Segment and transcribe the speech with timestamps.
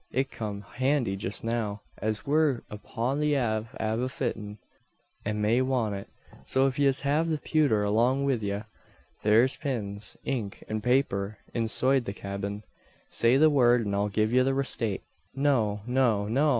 [0.09, 4.57] it'll come handy jist now, as we're upon the ave av a flittin,
[5.25, 6.09] an may want it.
[6.43, 8.61] So if yez have the pewther along wid ye,
[9.21, 12.63] thare's pins, ink, an paper insoide the cyabin.
[13.09, 15.01] Say the word, an I'll giv ye the resate!"
[15.35, 16.49] "No no no!